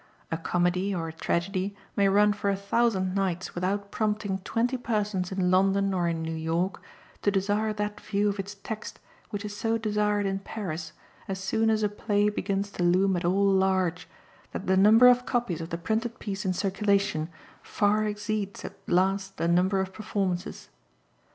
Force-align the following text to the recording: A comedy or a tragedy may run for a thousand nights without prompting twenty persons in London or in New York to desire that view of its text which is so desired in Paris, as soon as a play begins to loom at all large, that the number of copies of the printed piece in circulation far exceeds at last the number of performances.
A 0.31 0.37
comedy 0.37 0.95
or 0.95 1.07
a 1.07 1.13
tragedy 1.13 1.75
may 1.95 2.09
run 2.09 2.33
for 2.33 2.49
a 2.49 2.55
thousand 2.55 3.13
nights 3.13 3.53
without 3.53 3.91
prompting 3.91 4.39
twenty 4.39 4.75
persons 4.75 5.31
in 5.31 5.51
London 5.51 5.93
or 5.93 6.07
in 6.07 6.23
New 6.23 6.33
York 6.33 6.81
to 7.21 7.29
desire 7.29 7.71
that 7.73 8.01
view 8.01 8.27
of 8.27 8.39
its 8.39 8.55
text 8.63 8.99
which 9.29 9.45
is 9.45 9.55
so 9.55 9.77
desired 9.77 10.25
in 10.25 10.39
Paris, 10.39 10.93
as 11.27 11.37
soon 11.37 11.69
as 11.69 11.83
a 11.83 11.87
play 11.87 12.29
begins 12.29 12.71
to 12.71 12.81
loom 12.83 13.15
at 13.15 13.25
all 13.25 13.45
large, 13.45 14.07
that 14.53 14.65
the 14.65 14.75
number 14.75 15.07
of 15.07 15.27
copies 15.27 15.61
of 15.61 15.69
the 15.69 15.77
printed 15.77 16.17
piece 16.17 16.45
in 16.45 16.53
circulation 16.53 17.29
far 17.61 18.03
exceeds 18.05 18.65
at 18.65 18.73
last 18.87 19.37
the 19.37 19.47
number 19.47 19.79
of 19.79 19.93
performances. 19.93 20.69